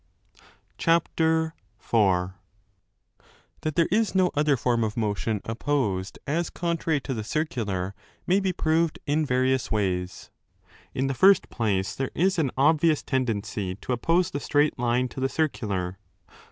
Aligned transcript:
4 0.79 1.53
That 3.61 3.75
there 3.75 3.85
is 3.91 4.15
no 4.15 4.31
other 4.33 4.57
form 4.57 4.83
of 4.83 4.97
motion 4.97 5.41
opposed 5.45 6.17
as 6.25 6.49
contrary 6.49 6.99
to 7.01 7.13
the 7.13 7.23
circular 7.23 7.93
may 8.25 8.39
be 8.39 8.51
proved 8.51 8.97
in 9.05 9.27
various 9.27 9.71
ways. 9.71 10.31
In 10.95 11.05
the 11.05 11.13
first 11.13 11.51
place, 11.51 11.93
there 11.93 12.09
is 12.15 12.39
an 12.39 12.49
obvious 12.57 13.03
tendency 13.03 13.75
to 13.75 13.93
oppose 13.93 14.31
the 14.31 14.39
straight 14.39 14.79
line 14.79 15.07
to 15.09 15.19
the 15.19 15.29
circular. 15.29 15.99